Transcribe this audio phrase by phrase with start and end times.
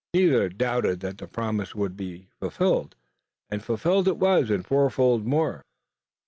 [0.15, 2.95] Neither doubted that the promise would be fulfilled,
[3.51, 5.61] and fulfilled it was and fourfold more.